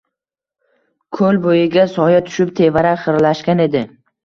koʼl 1.17 1.37
boʼyiga 1.43 1.85
soya 1.93 2.23
tushib, 2.31 2.55
tevarak 2.63 3.07
xiralashgan 3.07 3.65
edi. 3.71 3.87